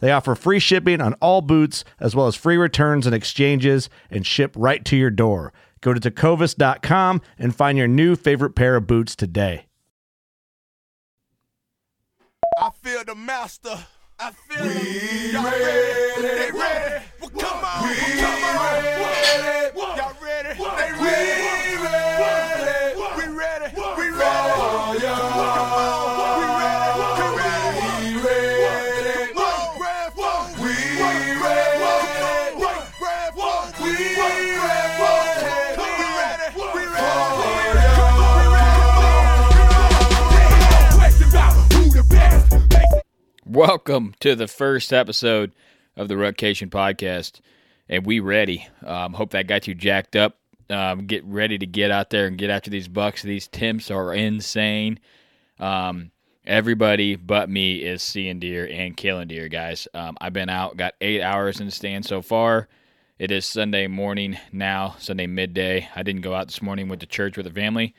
[0.00, 4.26] They offer free shipping on all boots, as well as free returns and exchanges, and
[4.26, 5.52] ship right to your door.
[5.80, 9.66] Go to tecovas.com and find your new favorite pair of boots today.
[12.60, 13.86] I feel the master.
[14.18, 16.22] I feel we Y'all ready?
[16.22, 17.04] They ready?
[17.20, 17.88] Well, come on.
[17.88, 18.77] We come on.
[43.58, 45.50] Welcome to the first episode
[45.96, 47.40] of the Rutcation Podcast,
[47.88, 48.68] and we ready.
[48.86, 50.38] Um, hope that got you jacked up.
[50.70, 53.22] Um, get ready to get out there and get after these bucks.
[53.22, 55.00] These temps are insane.
[55.58, 56.12] Um,
[56.46, 59.88] everybody but me is seeing deer and killing deer, guys.
[59.92, 62.68] Um, I've been out, got eight hours in the stand so far.
[63.18, 65.88] It is Sunday morning now, Sunday midday.
[65.96, 66.86] I didn't go out this morning.
[66.88, 67.92] Went to church with the family.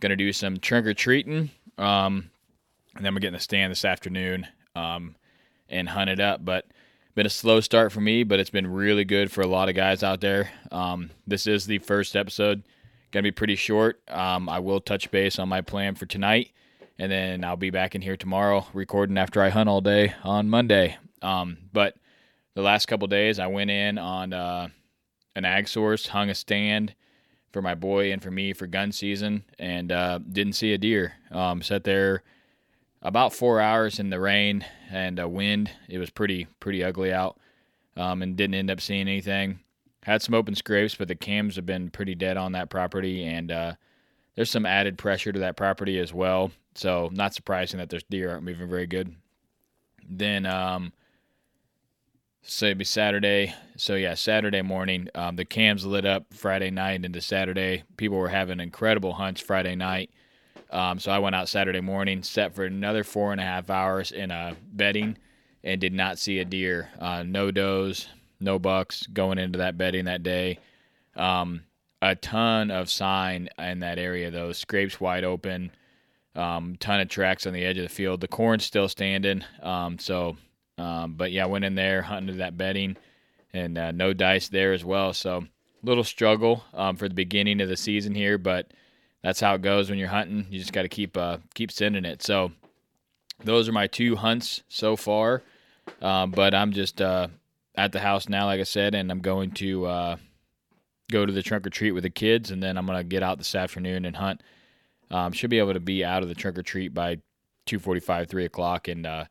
[0.00, 1.50] Gonna do some trunk or treating.
[1.78, 2.32] Um,
[2.96, 5.16] and then we're getting a stand this afternoon um,
[5.68, 6.44] and hunt it up.
[6.44, 6.66] But
[7.14, 9.74] been a slow start for me, but it's been really good for a lot of
[9.74, 10.50] guys out there.
[10.70, 12.62] Um, this is the first episode,
[13.10, 14.00] gonna be pretty short.
[14.08, 16.50] Um, I will touch base on my plan for tonight,
[16.98, 20.50] and then I'll be back in here tomorrow recording after I hunt all day on
[20.50, 20.98] Monday.
[21.22, 21.96] Um, but
[22.54, 24.68] the last couple days, I went in on uh,
[25.34, 26.94] an ag source, hung a stand
[27.50, 31.14] for my boy and for me for gun season, and uh, didn't see a deer.
[31.30, 32.22] Um, sat there
[33.06, 35.70] about four hours in the rain and uh, wind.
[35.88, 37.38] It was pretty pretty ugly out,
[37.96, 39.60] um, and didn't end up seeing anything.
[40.02, 43.50] Had some open scrapes, but the cams have been pretty dead on that property, and
[43.52, 43.72] uh,
[44.34, 46.50] there's some added pressure to that property as well.
[46.74, 49.14] So not surprising that there's deer aren't moving very good.
[50.08, 50.92] Then um,
[52.42, 53.54] so it'd be Saturday.
[53.76, 55.08] So yeah, Saturday morning.
[55.14, 57.84] Um, the cams lit up Friday night into Saturday.
[57.96, 60.10] People were having incredible hunts Friday night.
[60.70, 64.12] Um, so I went out Saturday morning, set for another four and a half hours
[64.12, 65.16] in a bedding,
[65.62, 66.90] and did not see a deer.
[66.98, 68.08] Uh, no does,
[68.40, 70.58] no bucks going into that bedding that day.
[71.14, 71.62] Um,
[72.02, 74.52] a ton of sign in that area though.
[74.52, 75.70] Scrapes wide open.
[76.34, 78.20] Um, ton of tracks on the edge of the field.
[78.20, 79.42] The corn's still standing.
[79.62, 80.36] Um, so,
[80.76, 82.98] um, but yeah, went in there hunting to that bedding,
[83.54, 85.14] and uh, no dice there as well.
[85.14, 85.46] So
[85.82, 88.70] little struggle um, for the beginning of the season here, but
[89.26, 90.46] that's how it goes when you're hunting.
[90.50, 92.22] You just got to keep uh, keep sending it.
[92.22, 92.52] So
[93.42, 95.42] those are my two hunts so far.
[96.00, 97.26] Um, but I'm just uh,
[97.74, 100.16] at the house now, like I said, and I'm going to uh,
[101.10, 103.38] go to the trunk or treat with the kids, and then I'm gonna get out
[103.38, 104.44] this afternoon and hunt.
[105.10, 107.18] Um, should be able to be out of the trunk or treat by
[107.64, 109.24] two forty-five, three o'clock, and uh,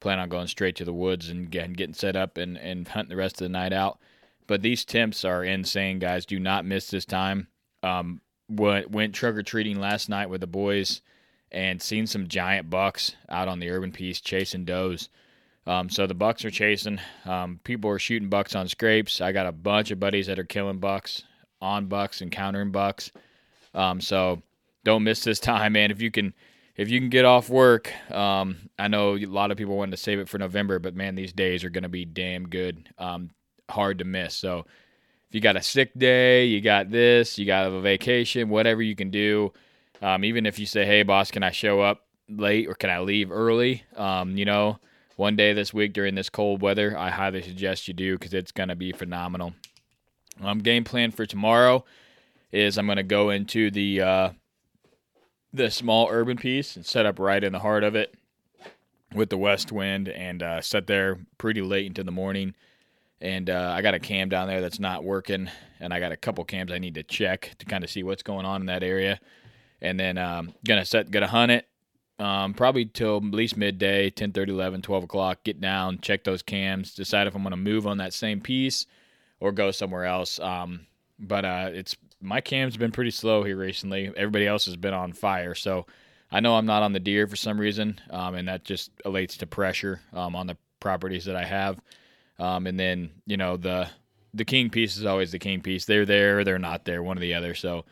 [0.00, 3.10] plan on going straight to the woods and getting, getting set up and, and hunting
[3.10, 3.98] the rest of the night out.
[4.46, 6.24] But these temps are insane, guys.
[6.24, 7.48] Do not miss this time.
[7.82, 11.00] Um, went went trick or treating last night with the boys
[11.50, 15.08] and seen some giant bucks out on the urban piece chasing does.
[15.66, 16.98] Um, so the bucks are chasing.
[17.24, 19.20] Um, people are shooting bucks on scrapes.
[19.20, 21.22] I got a bunch of buddies that are killing bucks
[21.60, 23.12] on bucks and countering bucks.
[23.74, 24.42] Um, so
[24.82, 25.90] don't miss this time, man.
[25.90, 26.34] If you can,
[26.76, 29.98] if you can get off work, um, I know a lot of people wanted to
[29.98, 32.88] save it for November, but man, these days are going to be damn good.
[32.98, 33.30] Um,
[33.68, 34.34] hard to miss.
[34.34, 34.66] So
[35.32, 38.94] if you got a sick day, you got this, you got a vacation, whatever you
[38.94, 39.50] can do.
[40.02, 42.98] Um, even if you say, "Hey, boss, can I show up late or can I
[42.98, 44.78] leave early?" Um, you know,
[45.16, 48.52] one day this week during this cold weather, I highly suggest you do because it's
[48.52, 49.54] gonna be phenomenal.
[50.42, 51.82] Um, game plan for tomorrow
[52.50, 54.30] is I'm gonna go into the uh,
[55.50, 58.14] the small urban piece and set up right in the heart of it
[59.14, 62.54] with the west wind and uh, set there pretty late into the morning.
[63.22, 65.48] And uh, I got a cam down there that's not working,
[65.78, 68.24] and I got a couple cams I need to check to kind of see what's
[68.24, 69.20] going on in that area.
[69.80, 71.68] And then um, gonna set, gonna hunt it
[72.18, 75.44] um, probably till at least midday, 10, 30, 11, 12 o'clock.
[75.44, 78.86] Get down, check those cams, decide if I'm gonna move on that same piece
[79.38, 80.40] or go somewhere else.
[80.40, 80.86] Um,
[81.18, 84.12] but uh, it's my cam's been pretty slow here recently.
[84.16, 85.86] Everybody else has been on fire, so
[86.32, 89.36] I know I'm not on the deer for some reason, um, and that just relates
[89.36, 91.80] to pressure um, on the properties that I have.
[92.38, 93.88] Um, and then you know the
[94.34, 95.84] the king piece is always the king piece.
[95.84, 97.54] They're there, they're not there, one or the other.
[97.54, 97.84] So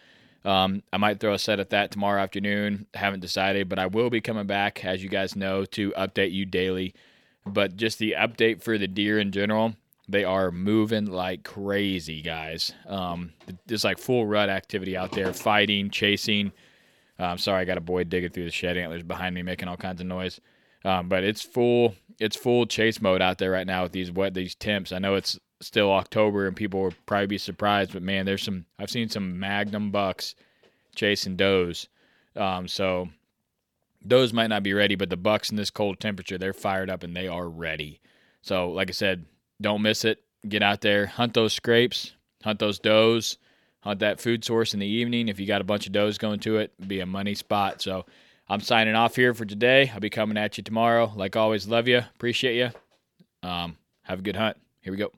[0.45, 2.87] um, I might throw a set at that tomorrow afternoon.
[2.95, 6.47] Haven't decided, but I will be coming back, as you guys know, to update you
[6.47, 6.95] daily.
[7.47, 9.75] But just the update for the deer in general,
[10.09, 12.73] they are moving like crazy, guys.
[12.87, 13.33] Um,
[13.67, 16.53] there's like full rut activity out there, fighting, chasing.
[17.19, 19.69] I'm um, sorry, I got a boy digging through the shed antlers behind me, making
[19.69, 20.41] all kinds of noise.
[20.87, 24.35] Um, but it's full, it's full chase mode out there right now with these wet
[24.35, 24.93] these temps.
[24.93, 28.67] I know it's still October and people will probably be surprised, but man, there's some.
[28.79, 30.35] I've seen some Magnum bucks
[30.95, 31.89] chasing does.
[32.37, 33.09] Um, so
[34.05, 37.03] those might not be ready, but the bucks in this cold temperature, they're fired up
[37.03, 38.01] and they are ready.
[38.43, 39.25] So, like I said,
[39.61, 40.23] don't miss it.
[40.49, 42.13] Get out there, hunt those scrapes,
[42.43, 43.37] hunt those does,
[43.81, 45.29] hunt that food source in the evening.
[45.29, 47.83] If you got a bunch of does going to it, be a money spot.
[47.83, 48.07] So
[48.51, 49.93] I'm signing off here for today.
[49.95, 51.13] I'll be coming at you tomorrow.
[51.15, 53.49] Like always, love you, appreciate you.
[53.49, 54.57] Um, have a good hunt.
[54.81, 55.13] Here we go.